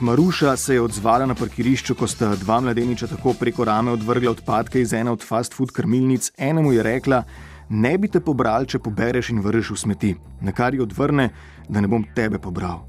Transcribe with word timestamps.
Maruša 0.00 0.56
se 0.56 0.74
je 0.74 0.80
odzvala 0.80 1.26
na 1.26 1.34
parkirišču, 1.34 1.94
ko 1.94 2.06
sta 2.08 2.30
dva 2.36 2.60
mladeniča 2.60 3.06
tako 3.06 3.34
preko 3.40 3.64
rame 3.64 3.92
odvrgla 3.92 4.30
odpadke 4.30 4.80
iz 4.80 4.92
ene 4.92 5.10
od 5.10 5.26
fast 5.26 5.54
food 5.54 5.72
krmilnic. 5.76 6.32
Enemu 6.38 6.72
je 6.72 6.82
rekla, 6.82 7.22
ne 7.68 7.98
bi 7.98 8.08
te 8.08 8.20
pobral, 8.20 8.64
če 8.64 8.80
pobereš 8.80 9.28
in 9.34 9.42
vrneš 9.44 9.74
v 9.74 9.76
smeti. 9.76 10.14
Na 10.40 10.56
kar 10.56 10.74
ji 10.74 10.80
odvrne, 10.80 11.28
da 11.68 11.84
ne 11.84 11.88
bom 11.88 12.06
tebe 12.16 12.40
pobral. 12.40 12.80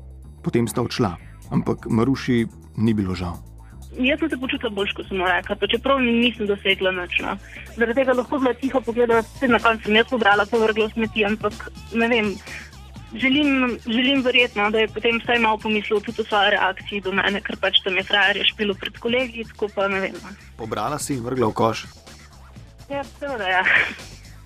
Potem 0.43 0.67
sta 0.71 0.81
odšla, 0.87 1.11
ampak 1.51 1.89
Maruši 1.91 2.45
ni 2.77 2.93
bilo 2.93 3.15
žal. 3.15 3.35
Jaz 3.99 4.19
sem 4.23 4.29
se 4.31 4.39
počutila 4.39 4.71
bolj, 4.71 4.95
kot 4.95 5.11
sem 5.11 5.19
rekla, 5.19 5.55
pa 5.59 5.67
čeprav 5.67 5.99
nisem 5.99 6.47
dosegla 6.47 6.95
nič. 6.95 7.19
No. 7.19 7.35
Zaradi 7.75 7.99
tega 7.99 8.15
lahko 8.15 8.39
zelo 8.39 8.55
tiho 8.55 8.79
pogledala, 8.79 9.27
da 9.41 9.51
na 9.51 9.59
koncu 9.59 9.83
sem 9.89 9.99
jaz 9.99 10.07
pobrala, 10.07 10.47
pa 10.47 10.63
vrgla 10.63 10.87
v 10.87 10.95
smeti, 10.95 11.27
ampak 11.27 11.67
ne 11.91 12.07
vem. 12.07 12.35
Želim, 13.13 13.79
želim 13.85 14.21
verjetno, 14.23 14.69
da 14.71 14.79
je 14.79 14.87
potem 14.87 15.19
vsaj 15.19 15.39
malo 15.39 15.57
pomislil 15.57 15.99
tudi 15.99 16.21
o 16.21 16.25
svoji 16.25 16.51
reakciji 16.55 17.01
do 17.01 17.11
mene, 17.11 17.41
ker 17.43 17.57
pač 17.59 17.81
tam 17.83 17.97
je 17.99 18.03
frajer 18.03 18.39
špilo 18.47 18.73
pred 18.73 18.99
kolegi, 18.99 19.43
tako 19.51 19.67
pa 19.75 19.87
ne 19.87 19.99
vem. 19.99 20.15
no. 20.23 20.35
Pobrala 20.57 20.99
si 20.99 21.17
in 21.19 21.23
vrgla 21.23 21.47
v 21.51 21.53
koš. 21.53 21.85
Ja, 22.89 23.03
seveda, 23.19 23.47
ja. 23.47 23.63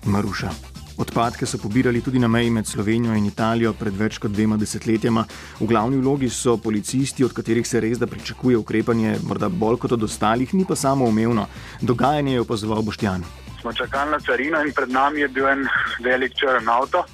Maruša. 0.04 0.50
Odpadke 0.96 1.46
so 1.46 1.58
pobirali 1.58 2.00
tudi 2.00 2.18
na 2.18 2.28
meji 2.28 2.50
med 2.50 2.66
Slovenijo 2.66 3.14
in 3.14 3.26
Italijo 3.26 3.72
pred 3.76 3.96
več 3.96 4.18
kot 4.18 4.32
dvema 4.32 4.56
desetletjema. 4.56 5.24
V 5.60 5.66
glavni 5.68 5.98
vlogi 6.00 6.30
so 6.32 6.56
policisti, 6.56 7.24
od 7.24 7.34
katerih 7.36 7.66
se 7.68 7.80
res 7.80 7.98
da 8.00 8.06
pričakuje 8.06 8.56
ukrepanje, 8.56 9.18
morda 9.28 9.48
bolj 9.48 9.76
kot 9.82 9.92
od 9.92 10.06
ostalih, 10.08 10.54
ni 10.54 10.64
pa 10.64 10.76
samo 10.76 11.04
umevno. 11.04 11.46
Dogajanje 11.82 12.32
je 12.32 12.40
opazoval 12.40 12.82
Boštjan. 12.82 13.24
Smo 13.60 13.72
čakali 13.72 14.10
na 14.10 14.20
carino 14.20 14.62
in 14.64 14.72
pred 14.72 14.90
nami 14.90 15.20
je 15.20 15.28
bil 15.28 15.48
en 15.48 15.68
velik 16.00 16.32
črn 16.40 16.68
avto, 16.68 17.04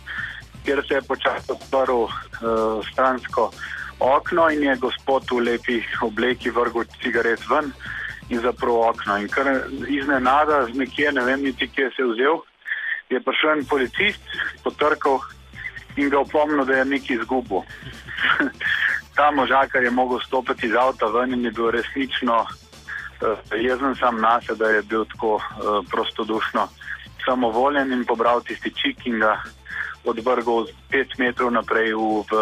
kjer 0.64 0.84
se 0.88 0.94
je 0.94 1.02
počasi 1.02 1.52
odprl 1.52 2.04
uh, 2.04 2.10
stransko 2.92 3.50
okno 4.02 4.50
in 4.50 4.62
je 4.62 4.76
gospod 4.76 5.30
v 5.30 5.42
lepi 5.46 5.82
obleki 6.02 6.50
vrgel 6.50 6.84
cigaret 7.02 7.42
ven 7.48 7.72
in 8.28 8.40
zaprl 8.40 8.72
okno. 8.72 9.16
In 9.18 9.28
kar 9.28 9.46
iznenada, 9.88 10.66
nekje 10.74 11.12
ne 11.12 11.24
vem 11.24 11.42
niti 11.42 11.68
kje 11.68 11.90
se 11.90 12.02
je 12.02 12.08
vzel, 12.08 12.40
je 13.10 13.20
prišel 13.20 13.58
en 13.58 13.64
policist, 13.68 14.34
potrkal 14.64 15.20
in 15.96 16.10
ga 16.10 16.18
opomnil, 16.18 16.64
da 16.64 16.80
je 16.80 16.84
nekaj 16.84 17.16
izgubil. 17.16 17.62
Ta 19.16 19.30
možakar 19.30 19.82
je 19.82 19.90
mogel 19.90 20.20
stopiti 20.26 20.66
iz 20.66 20.74
avta 20.74 21.06
ven 21.06 21.34
in 21.34 21.44
je 21.44 21.50
bil 21.50 21.70
resnično 21.70 22.40
uh, 22.42 23.38
jezen 23.52 23.94
sam 24.00 24.20
na 24.20 24.40
sebe, 24.40 24.64
da 24.64 24.70
je 24.70 24.82
bil 24.82 25.04
tako 25.04 25.34
uh, 25.34 25.84
prostodušno 25.90 26.68
samovoljen 27.24 27.92
in 27.92 28.04
pobral 28.04 28.40
tisti 28.42 28.70
čik 28.70 29.06
in 29.06 29.20
ga 29.20 29.36
odvrgal 30.04 30.66
pet 30.90 31.18
metrov 31.18 31.50
naprej 31.50 31.94
v, 31.94 32.22
v 32.26 32.32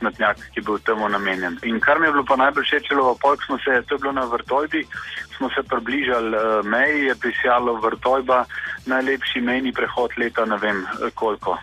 smetnjak, 0.00 0.40
ki 0.52 0.60
je 0.60 0.64
bil 0.64 0.78
temu 0.84 1.08
namenjen. 1.08 1.58
In 1.62 1.80
kar 1.80 2.00
mi 2.00 2.08
je 2.08 2.12
bilo 2.12 2.24
pa 2.24 2.36
najbolj 2.40 2.64
všečilo, 2.64 3.16
polk 3.20 3.44
smo 3.44 3.58
se, 3.58 3.82
to 3.86 3.94
je 3.94 3.98
bilo 3.98 4.12
na 4.12 4.24
vrtojbi, 4.24 4.86
smo 5.36 5.50
se 5.54 5.62
približali 5.62 6.36
uh, 6.36 6.64
meji, 6.64 7.04
je 7.10 7.14
prisjalo 7.14 7.76
vrtojba, 7.80 8.44
najlepši 8.86 9.40
mejni 9.40 9.72
prehod 9.72 10.16
leta 10.18 10.44
ne 10.44 10.56
vem 10.56 10.84
eh, 10.84 11.10
koliko. 11.14 11.58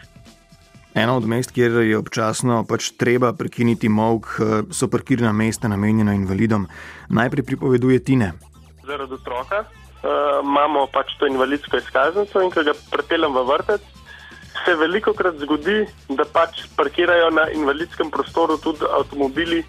Eno 0.97 1.17
od 1.17 1.27
mest, 1.29 1.51
kjer 1.53 1.71
je 1.85 1.97
občasno 1.97 2.63
pač 2.65 2.89
treba 2.97 3.33
prekiniti 3.33 3.89
mok, 3.89 4.39
so 4.73 4.87
parkirna 4.89 5.29
mesta 5.31 5.69
namenjena 5.69 6.13
invalidom. 6.17 6.65
Najprej 7.09 7.45
pripoveduje 7.45 7.99
Tine. 8.03 8.31
Zaradi 8.85 9.13
otroka 9.13 9.59
uh, 9.61 10.41
imamo 10.41 10.87
pač 10.93 11.13
to 11.19 11.29
invalidsko 11.29 11.77
izkaznico 11.77 12.41
in 12.41 12.49
ko 12.49 12.65
ga 12.65 12.73
pripeljem 12.91 13.33
v 13.33 13.45
vrtec, 13.45 13.85
se 14.67 14.75
veliko 14.75 15.13
krat 15.15 15.37
zgodi, 15.39 15.85
da 16.09 16.25
pač 16.27 16.65
parkirajo 16.75 17.29
na 17.31 17.45
invalidskem 17.55 18.09
prostoru 18.11 18.57
tudi 18.59 18.83
avtomobili, 18.99 19.61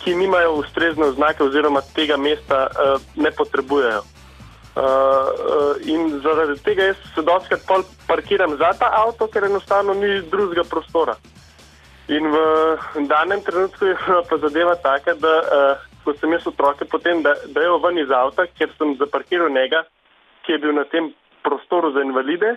ki 0.00 0.14
nimajo 0.16 0.54
ustrezne 0.62 1.04
oznake 1.12 1.44
oziroma 1.44 1.82
tega 1.94 2.16
mesta 2.16 2.62
uh, 2.70 2.96
ne 3.16 3.30
potrebujejo. 3.36 4.00
Uh, 4.02 4.80
uh, 4.80 5.84
in 5.84 6.16
zaradi 6.24 6.56
tega 6.64 6.88
jaz 6.88 7.04
se 7.14 7.22
doskrat 7.28 7.60
pol 7.68 7.84
parkiram 8.08 8.56
za 8.56 8.72
ta 8.80 8.88
avto, 9.02 9.28
ker 9.28 9.44
enostavno 9.50 9.94
ni 10.00 10.22
drugega 10.32 10.64
prostora. 10.64 11.18
In 12.08 12.32
v 12.32 12.40
danem 13.12 13.44
trenutku 13.44 13.92
je 13.92 13.96
pa 14.30 14.40
zadeva 14.40 14.78
taka, 14.80 15.14
da 15.20 15.36
uh, 15.44 15.86
ko 16.06 16.16
sem 16.16 16.32
jaz 16.32 16.48
otroke 16.48 16.88
potem 16.88 17.20
dajo 17.22 17.78
ven 17.84 18.00
iz 18.00 18.10
avta, 18.10 18.48
ker 18.56 18.72
sem 18.78 18.96
zaparkiral 18.96 19.52
njega, 19.52 19.84
ki 20.46 20.56
je 20.56 20.62
bil 20.64 20.72
na 20.80 20.88
tem 20.88 21.12
prostoru 21.44 21.92
za 21.92 22.00
invalide, 22.00 22.56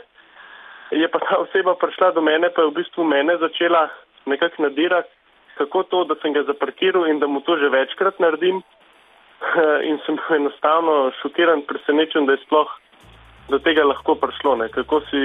je 0.92 1.08
pa 1.08 1.20
ta 1.20 1.38
oseba 1.42 1.76
prišla 1.76 2.12
do 2.12 2.22
mene, 2.22 2.50
pa 2.50 2.62
je 2.62 2.70
v 2.70 2.78
bistvu 2.82 3.04
mene 3.04 3.38
začela 3.38 3.90
nekako 4.26 4.64
nadirati, 4.64 5.10
kako 5.58 5.84
to, 5.84 6.04
da 6.04 6.16
sem 6.22 6.34
ga 6.34 6.44
zaparkiral 6.44 7.08
in 7.08 7.20
da 7.20 7.28
mu 7.28 7.42
to 7.42 7.58
že 7.58 7.70
večkrat 7.70 8.20
naredim. 8.20 8.62
In 9.90 10.00
sem 10.06 10.18
enostavno 10.36 11.12
šokiran, 11.22 11.62
presenečen, 11.68 12.26
da 12.26 12.34
je 12.34 12.44
sploh 12.46 12.70
do 13.50 13.60
tega 13.60 13.84
lahko 13.86 14.16
prišlo. 14.16 14.56
Ne. 14.56 14.70
Kako 14.70 15.02
si, 15.10 15.22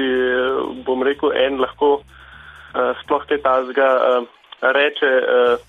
bom 0.85 1.03
rekel, 1.03 1.33
en 1.33 1.61
lahko 1.61 2.01
uh, 2.01 2.93
sploh 3.03 3.25
te 3.29 3.39
tazga 3.39 3.89
uh, 3.97 4.27
reče, 4.61 5.11
uh, 5.23 5.63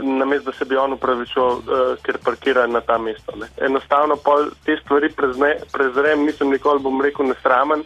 namesto 0.00 0.50
da 0.50 0.56
se 0.56 0.64
bi 0.64 0.76
on 0.76 0.96
upravičil, 0.96 1.42
uh, 1.42 1.82
ker 2.06 2.18
parkira 2.24 2.66
na 2.66 2.80
ta 2.80 2.98
mesto. 2.98 3.36
Ne. 3.36 3.50
Enostavno 3.66 4.16
te 4.64 4.78
stvari 4.84 5.10
prezne, 5.16 5.56
prezrem, 5.72 6.24
nisem 6.24 6.50
nikoli, 6.54 6.82
bom 6.82 7.02
rekel, 7.02 7.28
nesramen, 7.28 7.84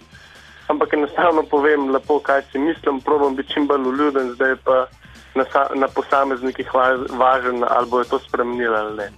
ampak 0.68 0.92
enostavno 0.92 1.42
povem 1.42 1.90
lepo, 1.90 2.20
kaj 2.20 2.42
si 2.52 2.58
mislim, 2.58 3.00
probam 3.00 3.36
biti 3.36 3.52
čim 3.52 3.66
bolj 3.66 3.88
uljuden, 3.88 4.32
zdaj 4.34 4.56
pa 4.64 4.86
na, 5.34 5.44
na 5.74 5.88
posameznikih 5.88 6.74
važen, 7.18 7.64
ali 7.68 7.90
bo 7.90 7.98
je 7.98 8.08
to 8.08 8.18
spremenilo 8.18 8.76
ali 8.76 8.96
ne. 8.96 9.08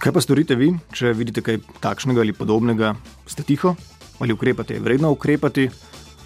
Kaj 0.00 0.12
pa 0.12 0.20
storite 0.20 0.56
vi, 0.56 0.72
če 0.96 1.12
vidite 1.12 1.42
kaj 1.44 1.60
takšnega 1.80 2.22
ali 2.24 2.32
podobnega? 2.32 2.94
Ste 3.26 3.44
tiho 3.44 3.74
ali 4.20 4.32
ukrepate? 4.32 4.74
Je 4.74 4.80
vredno 4.80 5.10
ukrepati 5.12 5.68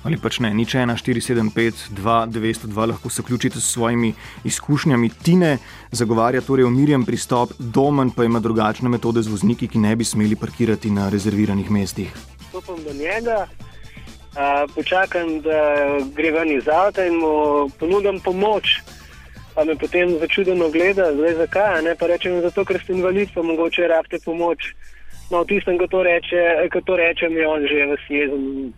ali 0.05 0.19
pač 0.21 0.39
ne? 0.45 0.53
Nič 0.55 0.77
1, 0.77 0.93
4, 1.01 1.25
7, 1.25 1.51
5, 1.51 1.97
2, 1.97 2.15
902 2.29 2.89
lahko 2.93 3.11
se 3.11 3.23
vključite 3.25 3.61
s 3.61 3.73
svojimi 3.73 4.13
izkušnjami. 4.45 5.11
Tine 5.25 5.59
zagovarja 5.91 6.45
torej 6.45 6.69
umirjen 6.69 7.05
pristop, 7.05 7.57
domen 7.59 8.11
pa 8.11 8.25
ima 8.25 8.41
drugačne 8.41 8.89
metode 8.89 9.23
z 9.23 9.33
vozniki, 9.33 9.69
ki 9.69 9.81
ne 9.81 9.97
bi 9.97 10.05
smeli 10.05 10.37
parkirati 10.37 10.91
na 10.91 11.09
rezerviranih 11.09 11.71
mestih. 11.71 12.13
Stopam 12.49 12.85
do 12.85 12.93
njega, 12.93 13.47
počakam, 14.75 15.41
da 15.41 15.61
gre 16.17 16.31
ven 16.35 16.51
iz 16.57 16.69
avta 16.69 17.07
in 17.07 17.21
mu 17.23 17.69
ponudim 17.79 18.21
pomoč 18.21 18.81
pa 19.55 19.65
me 19.65 19.77
potem 19.77 20.19
začudeno 20.19 20.69
gleda, 20.71 21.15
zdaj 21.15 21.35
zakaj, 21.35 21.83
ne 21.83 21.95
pa 21.95 22.07
rečem, 22.07 22.41
zato 22.43 22.65
ker 22.67 22.81
ste 22.83 22.93
invalid, 22.93 23.31
pa 23.35 23.43
mogoče 23.43 23.87
rabite 23.89 24.19
pomoč. 24.25 24.75
No, 25.31 25.43
v 25.43 25.55
tistem, 25.55 25.79
ko 25.79 25.87
to 25.87 26.03
reče, 26.03 26.69
ko 26.73 26.81
to 26.83 26.99
reče 26.99 27.31
mi 27.31 27.47
on 27.47 27.63
že 27.63 27.87
v 27.87 27.95
jezen. 28.11 28.73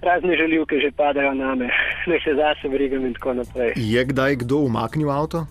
Razne 0.00 0.32
želivke 0.36 0.80
že 0.80 0.88
padajo 0.96 1.34
na 1.34 1.54
me, 1.54 1.68
ne 2.08 2.16
se 2.24 2.32
zase 2.32 2.68
brigam 2.68 3.04
in 3.04 3.12
tako 3.14 3.34
naprej. 3.34 3.72
Je 3.76 4.04
kdaj 4.04 4.36
kdo 4.36 4.64
umaknil 4.64 5.10
avto? 5.12 5.44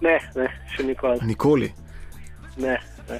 Ne, 0.00 0.20
ne, 0.36 0.48
še 0.76 0.84
nikoli. 0.84 1.24
Nikoli. 1.24 1.68
Ne, 2.60 2.76
ne. 3.08 3.18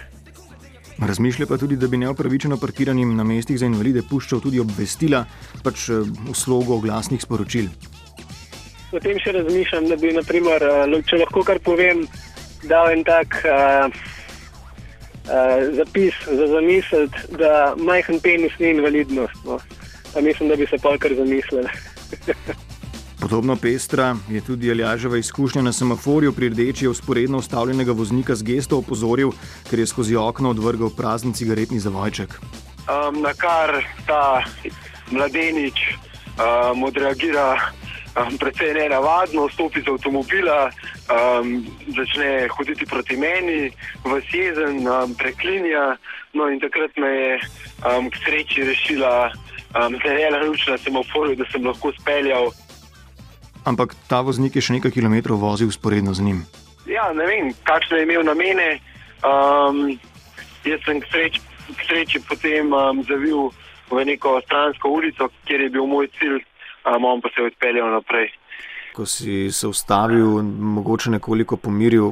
Razmišlja 1.01 1.47
pa 1.47 1.57
tudi, 1.57 1.77
da 1.81 1.89
bi 1.89 1.97
neopravičeno 1.97 2.57
parkiranim 2.61 3.17
na 3.17 3.25
mestih 3.25 3.59
za 3.59 3.67
invalide 3.67 4.03
puščal 4.11 4.41
tudi 4.45 4.61
obvestila, 4.61 5.25
pač 5.65 5.89
v 5.89 6.35
slogu 6.37 6.77
glasnih 6.85 7.23
sporočil. 7.23 7.71
O 8.93 9.01
tem 9.01 9.19
še 9.23 9.33
razmišljam, 9.33 9.89
da 9.89 9.97
bi, 9.97 10.13
naprimer, 10.13 10.67
če 11.09 11.23
lahko 11.23 11.45
kar 11.47 11.61
povem, 11.65 12.05
dal 12.69 12.91
en 12.93 13.05
tak 13.07 13.39
uh, 13.49 13.87
uh, 15.31 15.69
zapis 15.79 16.19
za 16.27 16.49
zamisliti, 16.53 17.29
da 17.41 17.77
majhen 17.79 18.21
penis 18.21 18.59
ni 18.61 18.75
invalidnost. 18.75 19.47
No. 19.47 19.61
Pa 20.13 20.21
mislim, 20.21 20.51
da 20.51 20.59
bi 20.59 20.67
se 20.67 20.83
polkar 20.83 21.15
zamislili. 21.17 21.71
Podobno 23.21 23.57
pestra 23.57 24.17
je 24.31 24.41
tudi 24.41 24.71
Aljaževa 24.71 25.19
izkušnja 25.19 25.63
na 25.63 25.73
semaforju 25.73 26.33
pri 26.33 26.49
rdeči 26.49 26.89
usporedno 26.89 27.39
ustavljenega 27.39 27.93
voznika 27.93 28.35
z 28.35 28.43
gesto 28.43 28.79
opozoril, 28.79 29.31
ker 29.71 29.79
je 29.79 29.87
skozi 29.87 30.17
okno 30.17 30.51
odvrgal 30.51 30.91
prazen 30.97 31.33
cigaretni 31.33 31.79
zavojček. 31.79 32.41
Um, 32.89 33.21
na 33.23 33.35
kar 33.37 33.85
ta 34.07 34.45
mladenič 35.11 35.75
um, 35.93 36.83
odreagira 36.83 37.57
um, 38.17 38.39
precej 38.39 38.75
nenavadno, 38.75 39.49
stopi 39.53 39.83
z 39.83 39.93
avtomobila, 39.93 40.71
um, 41.13 41.67
začne 41.97 42.49
hoditi 42.49 42.87
proti 42.87 43.17
meni, 43.17 43.71
vas 44.05 44.25
jezen, 44.33 44.89
um, 44.89 45.15
preklinja. 45.15 45.97
No 46.33 46.49
in 46.49 46.61
takrat 46.61 46.97
me 46.97 47.09
je 47.09 47.41
um, 47.85 48.11
k 48.11 48.17
sreči 48.25 48.65
rešila 48.65 49.29
um, 49.77 49.93
zelena 50.03 50.41
luč 50.41 50.67
na 50.67 50.79
semaforju, 50.79 51.37
da 51.37 51.45
sem 51.53 51.67
lahko 51.67 51.93
speljal. 52.01 52.49
Ampak 53.71 53.95
ta 54.11 54.21
voznik 54.27 54.57
je 54.59 54.65
še 54.67 54.77
nekaj 54.79 54.95
kilometrov 54.97 55.39
vozil 55.39 55.71
usporedno 55.71 56.15
z 56.17 56.27
njim. 56.27 56.43
Ja, 56.91 57.13
ne 57.15 57.27
vem, 57.29 57.53
kakšne 57.65 58.03
je 58.03 58.07
imel 58.09 58.27
namene. 58.27 58.81
Um, 59.23 59.95
jaz 60.67 60.83
sem 60.83 60.99
k 60.99 61.11
sreči, 61.13 61.41
k 61.71 61.81
sreči 61.87 62.23
potem 62.27 62.75
um, 62.75 63.05
zavil 63.07 63.53
v 63.91 64.05
neko 64.11 64.41
stransko 64.47 64.91
ulico, 64.99 65.31
kjer 65.47 65.67
je 65.67 65.71
bil 65.71 65.87
moj 65.87 66.11
cilj, 66.19 66.43
um, 66.89 67.05
on 67.05 67.23
pa 67.23 67.31
se 67.31 67.43
je 67.43 67.51
odpeljal 67.53 67.95
naprej. 67.95 68.31
Ko 68.97 69.07
si 69.07 69.53
se 69.55 69.71
ustavil, 69.71 70.43
mogoče 70.43 71.15
nekoliko 71.15 71.57
pomiril, 71.57 72.11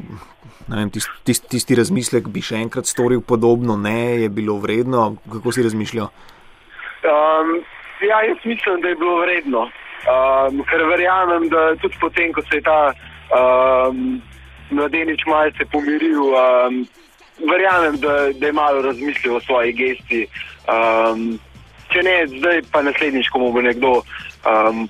Vem, 0.68 0.90
tist, 0.92 1.08
tist, 1.24 1.46
tisti 1.48 1.76
razmislek 1.78 2.26
bi 2.28 2.42
še 2.44 2.58
enkrat 2.60 2.88
storil 2.88 3.22
podobno, 3.24 3.78
ne 3.80 4.20
je 4.24 4.28
bilo 4.28 4.58
vredno. 4.60 5.14
Kako 5.32 5.52
si 5.56 5.64
razmišljal? 5.64 6.10
Um, 7.08 7.54
ja, 8.04 8.18
jaz 8.26 8.44
mislim, 8.44 8.82
da 8.84 8.92
je 8.92 8.98
bilo 9.00 9.16
vredno. 9.22 9.64
Um, 10.06 10.62
ker 10.68 10.84
verjamem, 10.86 11.48
da 11.50 11.74
tudi 11.82 11.98
potem, 12.00 12.32
ko 12.32 12.42
se 12.46 12.60
je 12.60 12.62
ta 12.62 12.92
um, 13.34 14.22
mladenič 14.70 15.24
malce 15.26 15.66
pomiril, 15.72 16.30
um, 16.38 16.80
verjamem, 17.50 17.98
da, 18.00 18.14
da 18.32 18.46
je 18.46 18.52
malo 18.52 18.82
razmislil 18.82 19.36
o 19.36 19.40
svoji 19.40 19.72
gesti. 19.72 20.22
Um, 20.70 21.38
če 21.92 22.04
ne, 22.06 22.16
zdaj 22.38 22.62
pa 22.72 22.82
naslednjič, 22.86 23.30
ko 23.32 23.42
mu 23.42 23.52
bo 23.52 23.64
nekdo 23.64 23.98
um, 23.98 24.86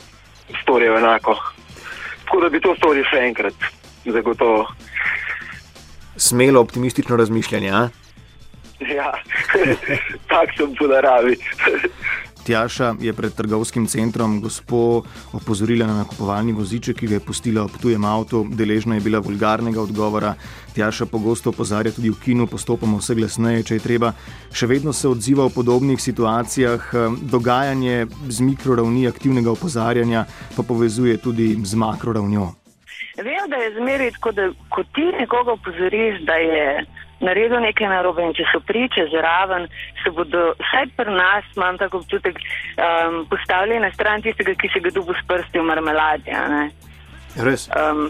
storil 0.62 0.98
enako. 0.98 1.36
Tako 2.24 2.40
da 2.44 2.52
bi 2.52 2.60
to 2.60 2.74
storil 2.76 3.06
še 3.08 3.22
enkrat, 3.30 3.68
zagotovo. 4.04 4.66
Smelo 6.18 6.60
optimistično 6.60 7.16
razmišljanje. 7.16 7.70
A? 7.72 7.88
Ja, 8.84 9.12
tak 10.30 10.52
sem 10.56 10.74
po 10.78 10.86
naravi. 10.90 11.38
Tjaša 12.48 12.94
je 13.00 13.12
pred 13.12 13.34
trgovskim 13.36 13.86
centrom 13.86 14.40
gospo 14.40 15.02
opozorila 15.36 15.86
na 15.86 15.98
nakupovalni 15.98 16.54
voziček, 16.56 16.96
ki 16.96 17.06
ga 17.06 17.18
je 17.18 17.20
pustila 17.20 17.66
ob 17.68 17.74
tujem 17.82 18.04
avtu. 18.08 18.46
Deležna 18.48 18.96
je 18.96 19.04
bila 19.04 19.18
vulgarnega 19.20 19.82
odgovora. 19.82 20.32
Tjaša 20.74 21.06
pogosto 21.12 21.52
opozarja 21.52 21.92
tudi 21.92 22.08
v 22.08 22.16
kinu, 22.24 22.46
postopoma 22.48 22.96
vse 23.02 23.18
glasneje, 23.18 23.66
če 23.68 23.76
je 23.76 23.84
treba. 23.84 24.14
Še 24.48 24.66
vedno 24.70 24.96
se 24.96 25.10
odziva 25.12 25.44
v 25.44 25.52
podobnih 25.58 26.00
situacijah. 26.00 26.88
Dogajanje 27.20 28.06
z 28.28 28.40
mikroravni 28.40 29.04
aktivnega 29.12 29.52
opozarjanja 29.52 30.24
pa 30.56 30.64
povezuje 30.64 31.18
tudi 31.20 31.52
z 31.64 31.76
makroravnjo. 31.76 32.48
Vem, 33.18 33.44
da 33.52 33.60
je 33.60 33.74
zmeraj 33.76 34.14
tako, 34.16 34.32
da 34.32 34.48
ko 34.72 34.88
ti 34.96 35.04
nekoga 35.20 35.52
opozoriš, 35.52 36.24
da 36.24 36.40
je 36.40 36.64
naredil 37.20 37.60
nekaj 37.60 37.88
narobe 37.90 38.22
in 38.22 38.34
če 38.36 38.46
so 38.52 38.60
priče 38.66 39.08
zraven, 39.12 39.66
se 40.02 40.12
bodo, 40.14 40.52
vsaj 40.62 40.90
pri 40.96 41.14
nas, 41.14 41.44
imam 41.56 41.78
tako 41.78 42.02
občutek, 42.02 42.38
um, 42.38 43.20
postavili 43.30 43.80
na 43.82 43.90
stran 43.92 44.22
tistega, 44.22 44.54
ki 44.54 44.70
se 44.72 44.82
ga 44.84 44.94
dubu 44.94 45.14
s 45.14 45.26
prsti 45.26 45.58
v 45.58 45.68
marmeladi. 45.68 46.34
Res? 47.44 47.68
Um, 47.74 48.08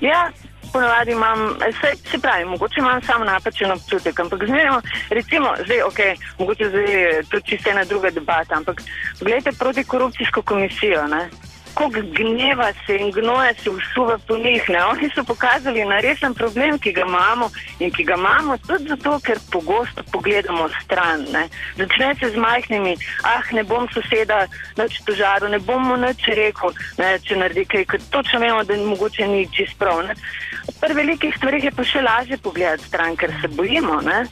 ja, 0.00 0.28
ponovadi 0.72 1.12
imam, 1.12 1.56
se, 1.80 1.94
se 2.10 2.18
pravi, 2.18 2.44
mogoče 2.44 2.80
imam 2.80 3.02
samo 3.02 3.24
napačen 3.24 3.72
občutek, 3.72 4.20
ampak 4.20 4.46
zmerno, 4.46 4.80
recimo, 5.10 5.54
zdaj, 5.64 5.82
ok, 5.82 6.00
mogoče 6.38 6.68
zdaj 6.68 6.92
je 6.92 7.22
to 7.30 7.40
čisto 7.40 7.70
ena 7.70 7.84
druga 7.84 8.10
debata, 8.10 8.56
ampak 8.56 8.82
gledajte 9.20 9.52
proti 9.58 9.84
korupcijsko 9.84 10.42
komisijo, 10.42 11.06
ne? 11.06 11.28
Koliko 11.78 12.00
gneva 12.18 12.72
se 12.86 12.96
in 12.96 13.10
gnoja 13.10 13.54
se 13.62 13.70
usuva 13.70 14.18
po 14.26 14.36
njih. 14.36 14.64
Ne? 14.68 14.84
Oni 14.84 15.10
so 15.14 15.24
pokazali 15.24 15.84
na 15.84 16.00
resen 16.00 16.34
problem, 16.34 16.78
ki 16.78 16.92
ga 16.92 17.04
imamo 17.06 17.50
in 17.78 17.90
ki 17.90 18.04
ga 18.04 18.14
imamo 18.14 18.58
tudi 18.66 18.88
zato, 18.88 19.18
ker 19.20 19.38
pogosto 19.52 20.02
pogledamo 20.12 20.68
stran. 20.82 21.22
Ne? 21.32 21.48
Začne 21.76 22.14
se 22.20 22.30
z 22.30 22.36
majhnimi, 22.36 22.96
ah, 23.22 23.46
ne 23.52 23.62
bom 23.62 23.86
soseda 23.94 24.46
več 24.76 24.98
požaril, 25.06 25.50
ne 25.54 25.58
bom 25.58 25.86
mu 25.86 25.96
nič 25.96 26.26
rekel, 26.34 26.74
ne, 26.98 27.14
če 27.22 27.38
naredi 27.38 27.64
kaj, 27.70 27.86
ker 27.94 28.02
točno 28.10 28.42
vemo, 28.42 28.64
da 28.66 28.76
mogoče 28.82 29.30
ni 29.30 29.46
čist 29.54 29.78
prav. 29.78 30.02
Pri 30.80 30.94
velikih 30.94 31.34
stvarih 31.36 31.64
je 31.64 31.70
pa 31.74 31.86
še 31.86 32.02
lažje 32.02 32.42
pogledati 32.42 32.90
stran, 32.90 33.16
ker 33.16 33.30
se 33.40 33.48
bojimo. 33.54 34.00
Ne? 34.02 34.24